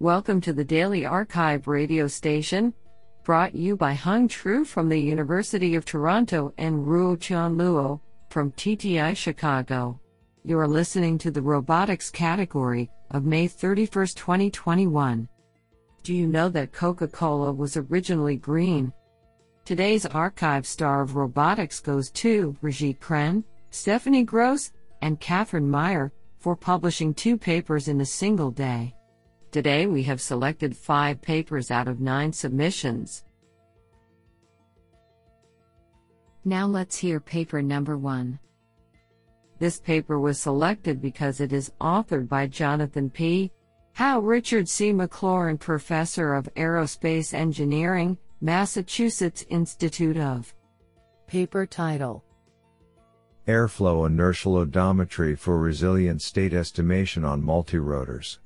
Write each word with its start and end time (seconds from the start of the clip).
Welcome 0.00 0.40
to 0.42 0.52
the 0.52 0.62
Daily 0.62 1.04
Archive 1.04 1.66
radio 1.66 2.06
station, 2.06 2.72
brought 3.24 3.56
you 3.56 3.76
by 3.76 3.94
Hung 3.94 4.28
Tru 4.28 4.64
from 4.64 4.88
the 4.88 4.96
University 4.96 5.74
of 5.74 5.84
Toronto 5.84 6.54
and 6.56 6.86
Ruo 6.86 7.20
Chan 7.20 7.56
Luo 7.56 7.98
from 8.30 8.52
TTI 8.52 9.16
Chicago. 9.16 9.98
You 10.44 10.56
are 10.60 10.68
listening 10.68 11.18
to 11.18 11.32
the 11.32 11.42
robotics 11.42 12.12
category 12.12 12.88
of 13.10 13.24
May 13.24 13.48
31, 13.48 14.06
2021. 14.14 15.28
Do 16.04 16.14
you 16.14 16.28
know 16.28 16.48
that 16.48 16.70
Coca 16.70 17.08
Cola 17.08 17.52
was 17.52 17.76
originally 17.76 18.36
green? 18.36 18.92
Today's 19.64 20.06
archive 20.06 20.64
star 20.64 21.02
of 21.02 21.16
robotics 21.16 21.80
goes 21.80 22.08
to 22.12 22.56
Brigitte 22.60 23.00
Krenn, 23.00 23.42
Stephanie 23.70 24.22
Gross, 24.22 24.70
and 25.02 25.18
Catherine 25.18 25.68
Meyer 25.68 26.12
for 26.38 26.54
publishing 26.54 27.14
two 27.14 27.36
papers 27.36 27.88
in 27.88 28.00
a 28.00 28.06
single 28.06 28.52
day. 28.52 28.94
Today 29.50 29.86
we 29.86 30.02
have 30.02 30.20
selected 30.20 30.76
five 30.76 31.22
papers 31.22 31.70
out 31.70 31.88
of 31.88 32.00
nine 32.00 32.32
submissions. 32.32 33.24
Now 36.44 36.66
let's 36.66 36.98
hear 36.98 37.18
paper 37.18 37.62
number 37.62 37.96
one. 37.96 38.38
This 39.58 39.80
paper 39.80 40.20
was 40.20 40.38
selected 40.38 41.00
because 41.00 41.40
it 41.40 41.52
is 41.52 41.72
authored 41.80 42.28
by 42.28 42.46
Jonathan 42.46 43.08
P. 43.08 43.50
How 43.94 44.20
Richard 44.20 44.68
C. 44.68 44.92
Maclaurin 44.92 45.58
Professor 45.58 46.34
of 46.34 46.48
Aerospace 46.54 47.32
Engineering, 47.32 48.18
Massachusetts 48.40 49.44
Institute 49.48 50.18
of. 50.18 50.54
Paper 51.26 51.64
title 51.66 52.22
Airflow 53.48 54.06
inertial 54.06 54.64
odometry 54.64 55.36
for 55.36 55.58
resilient 55.58 56.20
state 56.20 56.52
estimation 56.52 57.24
on 57.24 57.42
multirotors. 57.42 58.38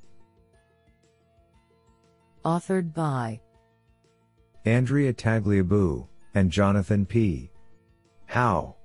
Authored 2.45 2.93
by 2.93 3.39
Andrea 4.65 5.13
Tagliabue 5.13 6.05
and 6.35 6.51
Jonathan 6.51 7.05
P. 7.05 7.49
How. 8.25 8.75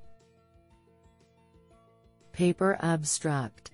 Paper 2.30 2.78
Abstract 2.80 3.72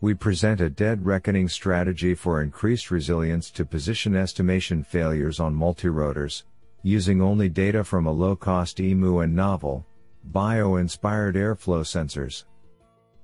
We 0.00 0.14
present 0.14 0.62
a 0.62 0.70
dead 0.70 1.04
reckoning 1.04 1.46
strategy 1.46 2.14
for 2.14 2.40
increased 2.40 2.90
resilience 2.90 3.50
to 3.50 3.66
position 3.66 4.16
estimation 4.16 4.82
failures 4.82 5.40
on 5.40 5.54
multirotors, 5.54 6.44
using 6.82 7.20
only 7.20 7.50
data 7.50 7.84
from 7.84 8.06
a 8.06 8.12
low 8.12 8.34
cost 8.34 8.78
IMU 8.78 9.24
and 9.24 9.36
novel, 9.36 9.84
bio 10.24 10.76
inspired 10.76 11.34
airflow 11.34 11.82
sensors. 11.82 12.44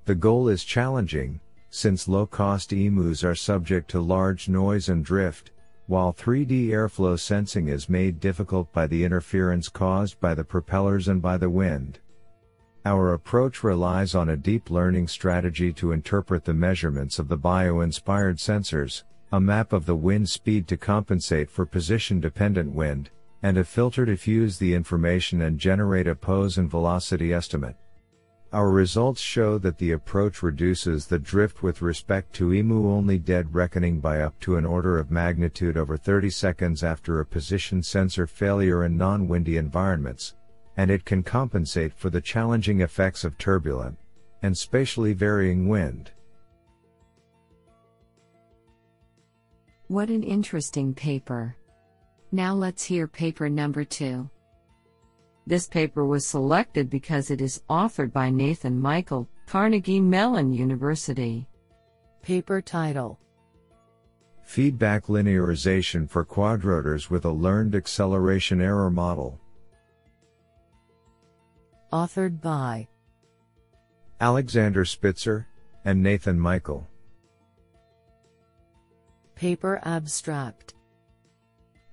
The 0.05 0.15
goal 0.15 0.49
is 0.49 0.65
challenging, 0.65 1.41
since 1.71 2.09
low-cost 2.09 2.71
IMUs 2.71 3.25
are 3.25 3.35
subject 3.35 3.89
to 3.91 4.01
large 4.01 4.49
noise 4.49 4.89
and 4.89 5.05
drift, 5.05 5.53
while 5.87 6.13
3D 6.13 6.69
airflow 6.69 7.19
sensing 7.19 7.69
is 7.69 7.89
made 7.89 8.21
difficult 8.21 8.73
by 8.73 8.87
the 8.87 9.05
interference 9.05 9.69
caused 9.69 10.21
by 10.21 10.35
the 10.35 10.45
propellers 10.45 11.09
and 11.09 11.23
by 11.23 11.37
the 11.37 11.51
wind. 11.51 11.99
Our 12.85 13.13
approach 13.13 13.63
relies 13.63 14.15
on 14.15 14.31
a 14.31 14.37
deep 14.37 14.71
learning 14.71 15.09
strategy 15.09 15.73
to 15.75 15.93
interpret 15.93 16.45
the 16.45 16.55
measurements 16.55 17.19
of 17.19 17.29
the 17.29 17.37
bio-inspired 17.37 18.39
sensors, 18.39 19.03
a 19.33 19.41
map 19.41 19.73
of 19.73 19.87
the 19.87 19.95
wind 19.95 20.29
speed 20.29 20.67
to 20.69 20.77
compensate 20.77 21.51
for 21.51 21.67
position-dependent 21.67 22.73
wind, 22.73 23.11
and 23.43 23.59
a 23.59 23.65
filter 23.65 24.07
to 24.07 24.17
fuse 24.17 24.59
the 24.59 24.75
information 24.75 25.43
and 25.43 25.59
generate 25.59 26.07
a 26.07 26.15
pose 26.15 26.59
and 26.59 26.71
velocity 26.71 27.33
estimate. 27.33 27.77
Our 28.53 28.73
results 28.73 29.21
show 29.21 29.59
that 29.59 29.79
the 29.79 29.93
approach 29.93 30.43
reduces 30.43 31.07
the 31.07 31.21
drift 31.21 31.63
with 31.63 31.83
respect 31.83 32.33
to 32.35 32.49
IMU-only 32.49 33.19
dead 33.21 33.55
reckoning 33.55 34.01
by 34.01 34.23
up 34.23 34.41
to 34.41 34.57
an 34.57 34.65
order 34.65 34.99
of 34.99 35.13
magnitude 35.13 35.77
over 35.77 35.97
30 35.97 36.31
seconds 36.31 36.83
after 36.83 37.21
a 37.21 37.27
position 37.27 37.81
sensor 37.81 38.27
failure 38.27 38.85
in 38.85 38.97
non-windy 38.97 39.57
environments, 39.57 40.35
and 40.77 40.91
it 40.91 41.05
can 41.05 41.23
compensate 41.23 41.95
for 41.95 42.11
the 42.11 42.21
challenging 42.21 42.81
effects 42.81 43.23
of 43.23 43.39
turbulent 43.39 43.97
and 44.43 44.59
spatially 44.59 45.13
varying 45.13 45.69
wind. 45.69 46.11
What 49.87 50.09
an 50.09 50.25
interesting 50.25 50.93
paper. 50.93 51.55
Now 52.33 52.55
let's 52.55 52.85
hear 52.85 53.07
paper 53.07 53.49
number 53.49 53.85
two. 53.85 54.29
This 55.51 55.67
paper 55.67 56.07
was 56.07 56.25
selected 56.25 56.89
because 56.89 57.29
it 57.29 57.41
is 57.41 57.65
authored 57.69 58.13
by 58.13 58.31
Nathan 58.31 58.81
Michael, 58.81 59.29
Carnegie 59.47 59.99
Mellon 59.99 60.53
University. 60.53 61.49
Paper 62.23 62.61
title 62.61 63.19
Feedback 64.45 65.07
linearization 65.07 66.09
for 66.09 66.25
quadrotors 66.25 67.11
with 67.11 67.25
a 67.25 67.33
learned 67.33 67.75
acceleration 67.75 68.61
error 68.61 68.91
model. 68.91 69.41
Authored 71.93 72.41
by 72.41 72.87
Alexander 74.21 74.85
Spitzer 74.85 75.49
and 75.85 76.01
Nathan 76.01 76.39
Michael. 76.39 76.87
Paper 79.35 79.81
abstract 79.83 80.75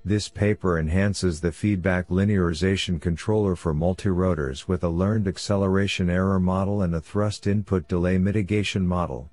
this 0.07 0.29
paper 0.29 0.79
enhances 0.79 1.41
the 1.41 1.51
feedback 1.51 2.07
linearization 2.07 3.01
controller 3.01 3.55
for 3.55 3.73
multirotors 3.73 4.67
with 4.67 4.83
a 4.83 4.89
learned 4.89 5.27
acceleration 5.27 6.09
error 6.09 6.39
model 6.39 6.81
and 6.81 6.95
a 6.95 7.01
thrust 7.01 7.47
input 7.47 7.87
delay 7.87 8.17
mitigation 8.17 8.87
model. 8.87 9.29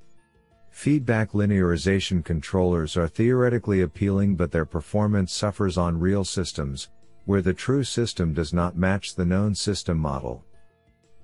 Feedback 0.71 1.33
linearization 1.33 2.25
controllers 2.25 2.97
are 2.97 3.07
theoretically 3.07 3.83
appealing 3.83 4.35
but 4.35 4.51
their 4.51 4.65
performance 4.65 5.33
suffers 5.33 5.79
on 5.79 6.01
real 6.01 6.25
systems, 6.25 6.91
where 7.27 7.43
the 7.43 7.55
true 7.55 7.85
system 7.85 8.35
does 8.35 8.53
not 8.53 8.77
match 8.77 9.15
the 9.15 9.25
known 9.25 9.55
system 9.55 9.97
model. 9.97 10.45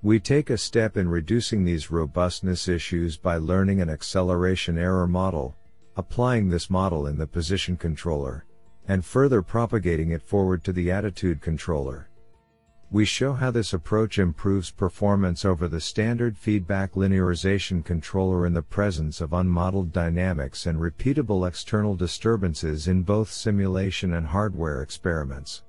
We 0.01 0.19
take 0.19 0.49
a 0.49 0.57
step 0.57 0.97
in 0.97 1.09
reducing 1.09 1.63
these 1.63 1.91
robustness 1.91 2.67
issues 2.67 3.17
by 3.17 3.37
learning 3.37 3.81
an 3.81 3.89
acceleration 3.89 4.77
error 4.77 5.07
model, 5.07 5.55
applying 5.97 6.47
this 6.47 6.69
model 6.69 7.07
in 7.07 7.17
the 7.17 7.27
position 7.27 7.75
controller, 7.75 8.45
and 8.87 9.05
further 9.05 9.41
propagating 9.41 10.11
it 10.11 10.21
forward 10.21 10.63
to 10.63 10.73
the 10.73 10.91
attitude 10.91 11.41
controller. 11.41 12.09
We 12.89 13.05
show 13.05 13.31
how 13.31 13.51
this 13.51 13.71
approach 13.71 14.19
improves 14.19 14.69
performance 14.69 15.45
over 15.45 15.69
the 15.69 15.79
standard 15.79 16.37
feedback 16.37 16.91
linearization 16.91 17.85
controller 17.85 18.45
in 18.45 18.53
the 18.53 18.61
presence 18.61 19.21
of 19.21 19.31
unmodeled 19.31 19.93
dynamics 19.93 20.65
and 20.65 20.77
repeatable 20.77 21.47
external 21.47 21.95
disturbances 21.95 22.89
in 22.89 23.03
both 23.03 23.31
simulation 23.31 24.13
and 24.13 24.27
hardware 24.27 24.81
experiments. 24.81 25.63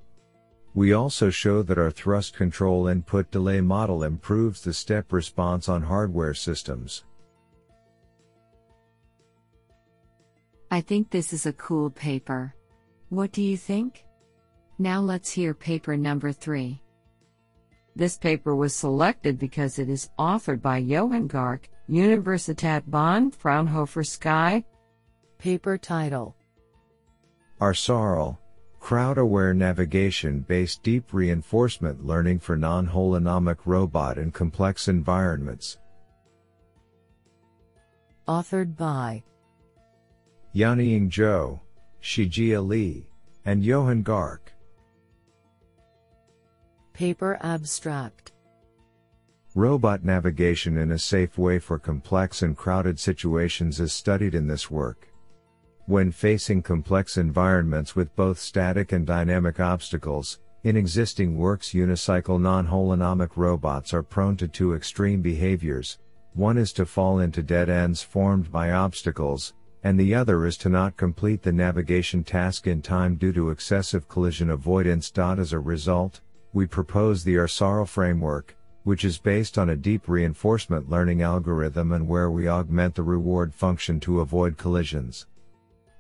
We 0.75 0.94
also 0.94 1.31
show 1.31 1.62
that 1.62 1.79
our 1.79 1.93
thrust 1.93 2.34
control 2.34 2.89
input 2.89 3.31
delay 3.31 3.61
model 3.61 4.03
improves 4.03 4.62
the 4.62 4.73
step 4.73 5.12
response 5.12 5.69
on 5.69 5.83
hardware 5.83 6.34
systems. 6.34 7.05
I 10.73 10.81
think 10.81 11.11
this 11.11 11.33
is 11.33 11.47
a 11.47 11.53
cool 11.53 11.91
paper. 11.91 12.55
What 13.12 13.33
do 13.33 13.43
you 13.43 13.59
think? 13.59 14.06
Now 14.78 14.99
let's 15.03 15.31
hear 15.31 15.53
paper 15.53 15.99
number 15.99 16.33
three. 16.33 16.81
This 17.95 18.17
paper 18.17 18.56
was 18.56 18.75
selected 18.75 19.39
because 19.39 19.78
it 19.78 19.91
is 19.91 20.09
authored 20.19 20.62
by 20.62 20.81
Jochen 20.81 21.28
Garcke, 21.28 21.69
Universitat 21.91 22.84
Bonn 22.87 23.31
Fraunhofer 23.31 24.03
SCAI. 24.03 24.65
Paper 25.37 25.77
title 25.77 26.34
ARSARL 27.61 28.39
Crowd 28.81 29.19
Aware 29.19 29.53
Navigation 29.53 30.41
Based 30.41 30.83
Deep 30.83 31.12
Reinforcement 31.12 32.06
Learning 32.06 32.39
for 32.39 32.56
Non 32.56 32.89
Holonomic 32.89 33.59
Robot 33.67 34.17
in 34.17 34.31
Complex 34.31 34.89
Environments. 34.89 35.77
Authored 38.27 38.75
by 38.75 39.23
Yanying 40.55 41.11
Zhou. 41.11 41.61
Shijia 42.02 42.66
Li, 42.66 43.06
and 43.44 43.62
Jochen 43.62 44.02
Garcke. 44.02 44.50
Paper 46.93 47.38
Abstract 47.43 48.32
Robot 49.54 50.04
navigation 50.04 50.78
in 50.78 50.90
a 50.90 50.99
safe 50.99 51.38
way 51.38 51.60
for 51.60 51.78
complex 51.78 52.43
and 52.43 52.56
crowded 52.56 52.99
situations 52.99 53.78
is 53.78 53.93
studied 53.93 54.34
in 54.34 54.49
this 54.49 54.69
work. 54.69 55.08
When 55.87 56.10
facing 56.10 56.62
complex 56.62 57.19
environments 57.19 57.94
with 57.94 58.14
both 58.16 58.38
static 58.38 58.93
and 58.93 59.06
dynamic 59.06 59.60
obstacles, 59.60 60.40
in 60.64 60.76
existing 60.76 61.37
works 61.37 61.70
unicycle 61.70 62.40
non-holonomic 62.40 63.37
robots 63.37 63.94
are 63.94 64.02
prone 64.02 64.37
to 64.38 64.49
two 64.49 64.75
extreme 64.75 65.22
behaviors. 65.22 65.99
One 66.34 66.58
is 66.58 66.72
to 66.75 66.87
fall 66.87 67.20
into 67.20 67.43
dead 67.43 67.69
ends 67.69 68.02
formed 68.02 68.50
by 68.50 68.72
obstacles, 68.72 69.54
and 69.84 69.99
the 69.99 70.14
other 70.14 70.46
is 70.46 70.56
to 70.58 70.69
not 70.69 70.96
complete 70.96 71.43
the 71.43 71.52
navigation 71.52 72.23
task 72.23 72.67
in 72.67 72.81
time 72.82 73.17
due 73.17 73.32
to 73.32 73.50
excessive 73.50 74.08
collision 74.08 74.50
avoidance. 74.50 75.12
As 75.17 75.52
a 75.52 75.58
result, 75.58 76.20
we 76.52 76.67
propose 76.67 77.25
the 77.25 77.37
ARSARL 77.37 77.87
framework, 77.87 78.56
which 78.84 79.05
is 79.05 79.19
based 79.19 79.58
on 79.58 79.70
a 79.70 79.76
deep 79.76 80.08
reinforcement 80.08 80.90
learning 80.90 81.23
algorithm 81.23 81.93
and 81.93 82.06
where 82.06 82.31
we 82.31 82.49
augment 82.49 82.94
the 82.94 83.02
reward 83.02 83.55
function 83.55 84.00
to 84.00 84.20
avoid 84.20 84.56
collisions. 84.56 85.26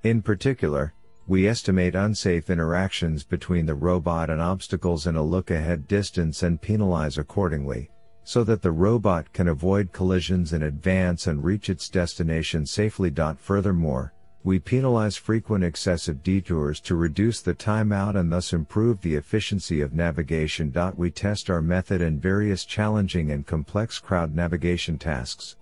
In 0.02 0.22
particular, 0.22 0.94
we 1.28 1.46
estimate 1.46 1.94
unsafe 1.94 2.50
interactions 2.50 3.22
between 3.22 3.66
the 3.66 3.74
robot 3.74 4.28
and 4.30 4.40
obstacles 4.40 5.06
in 5.06 5.14
a 5.14 5.22
look 5.22 5.50
ahead 5.50 5.86
distance 5.86 6.42
and 6.42 6.60
penalize 6.60 7.16
accordingly, 7.16 7.90
so 8.24 8.44
that 8.44 8.62
the 8.62 8.70
robot 8.70 9.32
can 9.32 9.48
avoid 9.48 9.92
collisions 9.92 10.52
in 10.52 10.62
advance 10.62 11.26
and 11.26 11.44
reach 11.44 11.68
its 11.68 11.88
destination 11.88 12.66
safely. 12.66 13.12
Furthermore, 13.38 14.12
we 14.44 14.58
penalize 14.58 15.16
frequent 15.16 15.62
excessive 15.62 16.22
detours 16.22 16.80
to 16.80 16.96
reduce 16.96 17.40
the 17.40 17.54
timeout 17.54 18.18
and 18.18 18.32
thus 18.32 18.52
improve 18.52 19.00
the 19.00 19.14
efficiency 19.14 19.80
of 19.80 19.94
navigation. 19.94 20.72
We 20.96 21.10
test 21.10 21.48
our 21.48 21.62
method 21.62 22.00
in 22.00 22.18
various 22.18 22.64
challenging 22.64 23.30
and 23.30 23.46
complex 23.46 23.98
crowd 24.00 24.34
navigation 24.34 24.98
tasks. 24.98 25.56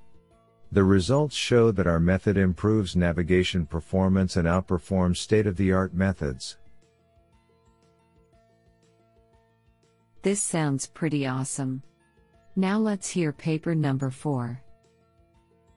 The 0.73 0.85
results 0.85 1.35
show 1.35 1.73
that 1.73 1.87
our 1.87 2.01
method 2.01 2.39
improves 2.39 2.97
navigation 2.97 3.67
performance 3.67 4.37
and 4.37 4.47
outperforms 4.47 5.17
state 5.17 5.47
of 5.47 5.57
the 5.57 5.73
art 5.73 5.93
methods. 5.93 6.57
This 10.23 10.41
sounds 10.41 10.87
pretty 10.87 11.27
awesome. 11.27 11.83
Now 12.61 12.77
let's 12.77 13.09
hear 13.09 13.33
paper 13.33 13.75
number 13.75 14.11
4. 14.11 14.62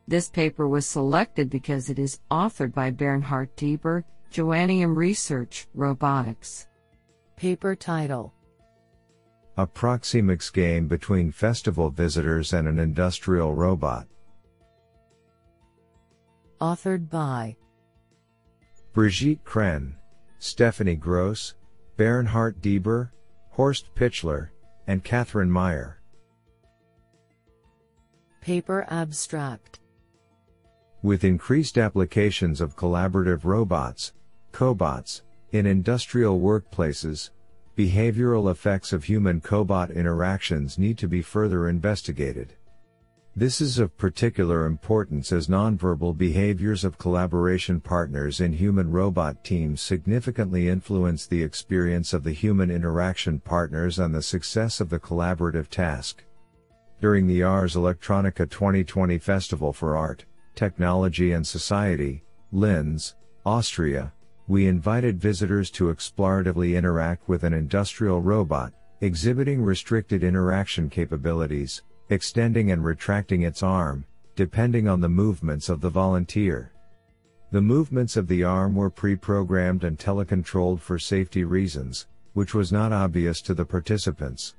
This 0.05 0.27
paper 0.27 0.67
was 0.67 0.85
selected 0.85 1.49
because 1.49 1.89
it 1.89 1.97
is 1.97 2.19
authored 2.29 2.73
by 2.73 2.91
Bernhard 2.91 3.55
Dieber, 3.55 4.03
Joanneum 4.29 4.93
Research, 4.93 5.65
Robotics. 5.73 6.67
Paper 7.37 7.73
title 7.73 8.33
A 9.55 9.65
Proxemics 9.65 10.51
game 10.51 10.89
between 10.89 11.31
festival 11.31 11.89
visitors 11.89 12.51
and 12.51 12.67
an 12.67 12.79
industrial 12.79 13.55
robot. 13.55 14.05
Authored 16.59 17.09
by 17.09 17.55
Brigitte 18.91 19.45
Krenn, 19.45 19.93
Stephanie 20.37 20.97
Gross, 20.97 21.53
Bernhard 21.95 22.61
Dieber, 22.61 23.11
Horst 23.51 23.95
Pichler, 23.95 24.49
and 24.85 25.01
Catherine 25.01 25.49
Meyer. 25.49 26.01
Paper 28.43 28.85
Abstract 28.89 29.79
With 31.01 31.23
increased 31.23 31.77
applications 31.77 32.59
of 32.59 32.75
collaborative 32.75 33.45
robots, 33.45 34.11
cobots, 34.51 35.21
in 35.53 35.65
industrial 35.65 36.41
workplaces, 36.41 37.29
behavioral 37.77 38.51
effects 38.51 38.91
of 38.91 39.05
human 39.05 39.39
cobot 39.39 39.95
interactions 39.95 40.77
need 40.77 40.97
to 40.97 41.07
be 41.07 41.21
further 41.21 41.69
investigated. 41.69 42.51
This 43.33 43.61
is 43.61 43.79
of 43.79 43.97
particular 43.97 44.65
importance 44.65 45.31
as 45.31 45.47
nonverbal 45.47 46.17
behaviors 46.17 46.83
of 46.83 46.97
collaboration 46.97 47.79
partners 47.79 48.41
in 48.41 48.51
human 48.51 48.91
robot 48.91 49.45
teams 49.45 49.79
significantly 49.79 50.67
influence 50.67 51.25
the 51.25 51.41
experience 51.41 52.11
of 52.11 52.25
the 52.25 52.33
human 52.33 52.69
interaction 52.69 53.39
partners 53.39 53.99
and 53.99 54.13
the 54.13 54.21
success 54.21 54.81
of 54.81 54.89
the 54.89 54.99
collaborative 54.99 55.69
task. 55.69 56.25
During 57.01 57.27
the 57.27 57.43
Ars 57.43 57.75
Electronica 57.75 58.49
2020 58.49 59.17
Festival 59.17 59.73
for 59.73 59.97
Art, 59.97 60.25
Technology 60.55 61.33
and 61.33 61.45
Society, 61.45 62.23
Linz, 62.51 63.15
Austria, 63.45 64.13
we 64.47 64.67
invited 64.67 65.19
visitors 65.19 65.69
to 65.71 65.85
exploratively 65.85 66.77
interact 66.77 67.27
with 67.27 67.43
an 67.43 67.53
industrial 67.53 68.21
robot, 68.21 68.73
exhibiting 69.01 69.61
restricted 69.61 70.23
interaction 70.23 70.89
capabilities, 70.89 71.81
extending 72.09 72.71
and 72.71 72.85
retracting 72.85 73.41
its 73.41 73.63
arm, 73.63 74.05
depending 74.35 74.87
on 74.87 75.01
the 75.01 75.09
movements 75.09 75.69
of 75.69 75.81
the 75.81 75.89
volunteer. 75.89 76.71
The 77.51 77.61
movements 77.61 78.17
of 78.17 78.27
the 78.27 78.43
arm 78.43 78.75
were 78.75 78.89
pre-programmed 78.89 79.83
and 79.83 79.97
telecontrolled 79.97 80.79
for 80.79 80.97
safety 80.97 81.43
reasons, 81.43 82.07
which 82.33 82.53
was 82.53 82.71
not 82.71 82.91
obvious 82.91 83.41
to 83.43 83.53
the 83.53 83.65
participants. 83.65 84.55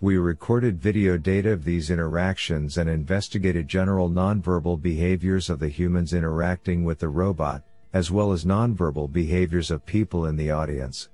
We 0.00 0.18
recorded 0.18 0.80
video 0.80 1.16
data 1.16 1.50
of 1.50 1.64
these 1.64 1.88
interactions 1.88 2.76
and 2.76 2.90
investigated 2.90 3.68
general 3.68 4.10
nonverbal 4.10 4.82
behaviors 4.82 5.48
of 5.48 5.60
the 5.60 5.68
humans 5.68 6.12
interacting 6.12 6.84
with 6.84 6.98
the 6.98 7.08
robot, 7.08 7.62
as 7.92 8.10
well 8.10 8.32
as 8.32 8.44
nonverbal 8.44 9.12
behaviors 9.12 9.70
of 9.70 9.86
people 9.86 10.26
in 10.26 10.36
the 10.36 10.50
audience. 10.50 11.08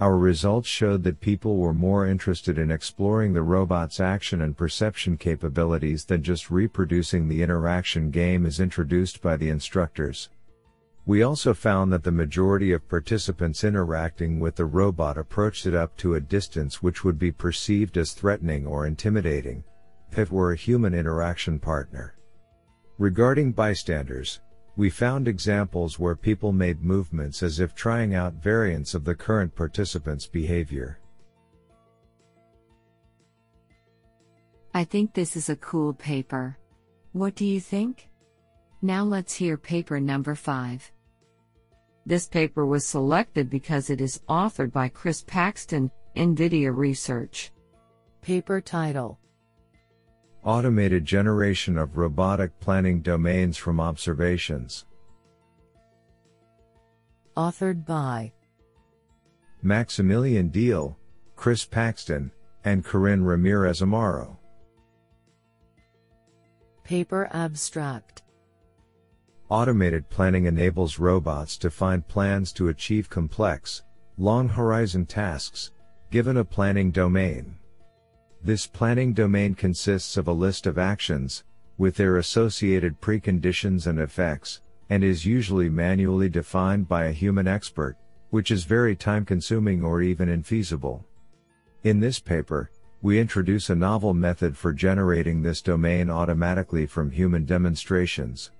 Our 0.00 0.16
results 0.16 0.68
showed 0.68 1.02
that 1.04 1.20
people 1.20 1.56
were 1.56 1.74
more 1.74 2.06
interested 2.06 2.58
in 2.58 2.70
exploring 2.70 3.32
the 3.32 3.42
robot's 3.42 3.98
action 3.98 4.42
and 4.42 4.56
perception 4.56 5.16
capabilities 5.16 6.04
than 6.04 6.22
just 6.22 6.50
reproducing 6.50 7.28
the 7.28 7.42
interaction 7.42 8.10
game 8.10 8.46
as 8.46 8.60
introduced 8.60 9.20
by 9.20 9.36
the 9.36 9.48
instructors. 9.48 10.28
We 11.06 11.22
also 11.22 11.54
found 11.54 11.92
that 11.92 12.02
the 12.02 12.10
majority 12.10 12.72
of 12.72 12.88
participants 12.88 13.62
interacting 13.62 14.40
with 14.40 14.56
the 14.56 14.64
robot 14.64 15.16
approached 15.16 15.64
it 15.64 15.74
up 15.74 15.96
to 15.98 16.16
a 16.16 16.20
distance 16.20 16.82
which 16.82 17.04
would 17.04 17.16
be 17.16 17.30
perceived 17.30 17.96
as 17.96 18.12
threatening 18.12 18.66
or 18.66 18.86
intimidating, 18.86 19.62
if 20.10 20.18
it 20.18 20.32
were 20.32 20.50
a 20.50 20.56
human 20.56 20.94
interaction 20.94 21.60
partner. 21.60 22.16
Regarding 22.98 23.52
bystanders, 23.52 24.40
we 24.76 24.90
found 24.90 25.28
examples 25.28 25.96
where 25.96 26.16
people 26.16 26.52
made 26.52 26.82
movements 26.82 27.42
as 27.44 27.60
if 27.60 27.72
trying 27.72 28.16
out 28.16 28.42
variants 28.42 28.92
of 28.92 29.04
the 29.04 29.14
current 29.14 29.54
participant's 29.54 30.26
behavior. 30.26 30.98
I 34.74 34.82
think 34.82 35.14
this 35.14 35.36
is 35.36 35.48
a 35.50 35.56
cool 35.56 35.94
paper. 35.94 36.58
What 37.12 37.36
do 37.36 37.46
you 37.46 37.60
think? 37.60 38.08
Now 38.82 39.04
let's 39.04 39.34
hear 39.34 39.56
paper 39.56 40.00
number 40.00 40.34
5. 40.34 40.92
This 42.06 42.28
paper 42.28 42.64
was 42.64 42.86
selected 42.86 43.50
because 43.50 43.90
it 43.90 44.00
is 44.00 44.20
authored 44.28 44.70
by 44.70 44.88
Chris 44.88 45.24
Paxton, 45.26 45.90
NVIDIA 46.14 46.74
Research. 46.74 47.50
Paper 48.22 48.60
title 48.60 49.18
Automated 50.44 51.04
Generation 51.04 51.76
of 51.76 51.96
Robotic 51.96 52.58
Planning 52.60 53.02
Domains 53.02 53.56
from 53.56 53.80
Observations. 53.80 54.86
Authored 57.36 57.84
by 57.84 58.32
Maximilian 59.62 60.48
Diehl, 60.48 60.94
Chris 61.34 61.64
Paxton, 61.64 62.30
and 62.64 62.84
Karinne 62.84 63.26
Ramirez 63.26 63.80
Amaro. 63.80 64.36
Paper 66.84 67.28
Abstract 67.32 68.22
Automated 69.48 70.08
planning 70.10 70.46
enables 70.46 70.98
robots 70.98 71.56
to 71.58 71.70
find 71.70 72.06
plans 72.08 72.52
to 72.52 72.68
achieve 72.68 73.08
complex, 73.08 73.84
long 74.18 74.48
horizon 74.48 75.06
tasks, 75.06 75.70
given 76.10 76.38
a 76.38 76.44
planning 76.44 76.90
domain. 76.90 77.54
This 78.42 78.66
planning 78.66 79.12
domain 79.12 79.54
consists 79.54 80.16
of 80.16 80.26
a 80.26 80.32
list 80.32 80.66
of 80.66 80.78
actions, 80.78 81.44
with 81.78 81.94
their 81.94 82.16
associated 82.16 83.00
preconditions 83.00 83.86
and 83.86 84.00
effects, 84.00 84.62
and 84.90 85.04
is 85.04 85.24
usually 85.24 85.68
manually 85.68 86.28
defined 86.28 86.88
by 86.88 87.04
a 87.04 87.12
human 87.12 87.46
expert, 87.46 87.96
which 88.30 88.50
is 88.50 88.64
very 88.64 88.96
time 88.96 89.24
consuming 89.24 89.84
or 89.84 90.02
even 90.02 90.28
infeasible. 90.28 91.04
In 91.84 92.00
this 92.00 92.18
paper, 92.18 92.72
we 93.00 93.20
introduce 93.20 93.70
a 93.70 93.76
novel 93.76 94.12
method 94.12 94.56
for 94.56 94.72
generating 94.72 95.40
this 95.40 95.62
domain 95.62 96.10
automatically 96.10 96.86
from 96.86 97.12
human 97.12 97.44
demonstrations. 97.44 98.50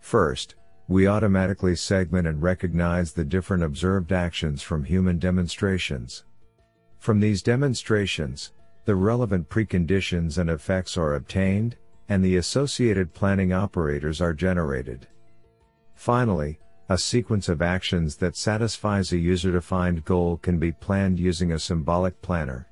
First, 0.00 0.54
we 0.88 1.06
automatically 1.06 1.76
segment 1.76 2.26
and 2.26 2.42
recognize 2.42 3.12
the 3.12 3.24
different 3.24 3.62
observed 3.62 4.12
actions 4.12 4.62
from 4.62 4.84
human 4.84 5.18
demonstrations. 5.18 6.24
From 6.98 7.20
these 7.20 7.42
demonstrations, 7.42 8.52
the 8.86 8.94
relevant 8.94 9.50
preconditions 9.50 10.38
and 10.38 10.48
effects 10.48 10.96
are 10.96 11.14
obtained, 11.14 11.76
and 12.08 12.24
the 12.24 12.36
associated 12.36 13.12
planning 13.12 13.52
operators 13.52 14.22
are 14.22 14.32
generated. 14.32 15.06
Finally, 15.94 16.58
a 16.88 16.96
sequence 16.96 17.50
of 17.50 17.60
actions 17.60 18.16
that 18.16 18.34
satisfies 18.34 19.12
a 19.12 19.18
user-defined 19.18 20.06
goal 20.06 20.38
can 20.38 20.58
be 20.58 20.72
planned 20.72 21.18
using 21.18 21.52
a 21.52 21.58
symbolic 21.58 22.22
planner. 22.22 22.66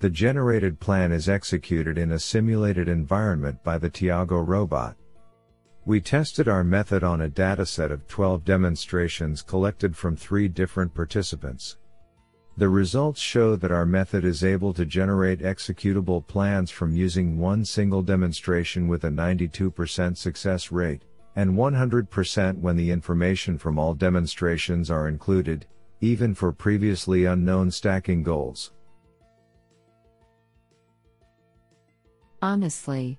The 0.00 0.10
generated 0.10 0.78
plan 0.78 1.10
is 1.10 1.26
executed 1.26 1.96
in 1.96 2.12
a 2.12 2.18
simulated 2.18 2.86
environment 2.86 3.64
by 3.64 3.78
the 3.78 3.88
Tiago 3.88 4.40
robot. 4.40 4.96
We 5.86 6.00
tested 6.00 6.46
our 6.46 6.62
method 6.62 7.02
on 7.02 7.22
a 7.22 7.28
dataset 7.28 7.90
of 7.90 8.06
12 8.06 8.44
demonstrations 8.44 9.40
collected 9.40 9.96
from 9.96 10.14
three 10.14 10.46
different 10.46 10.94
participants. 10.94 11.78
The 12.58 12.68
results 12.68 13.20
show 13.20 13.56
that 13.56 13.72
our 13.72 13.86
method 13.86 14.24
is 14.24 14.44
able 14.44 14.74
to 14.74 14.84
generate 14.84 15.40
executable 15.40 16.26
plans 16.26 16.70
from 16.70 16.94
using 16.94 17.38
one 17.38 17.64
single 17.64 18.02
demonstration 18.02 18.88
with 18.88 19.04
a 19.04 19.08
92% 19.08 20.16
success 20.16 20.70
rate, 20.70 21.02
and 21.36 21.56
100% 21.56 22.58
when 22.58 22.76
the 22.76 22.90
information 22.90 23.56
from 23.56 23.78
all 23.78 23.94
demonstrations 23.94 24.90
are 24.90 25.08
included, 25.08 25.64
even 26.02 26.34
for 26.34 26.52
previously 26.52 27.24
unknown 27.24 27.70
stacking 27.70 28.22
goals. 28.22 28.72
Honestly, 32.42 33.18